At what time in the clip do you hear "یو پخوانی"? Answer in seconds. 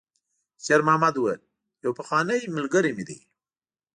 1.83-2.41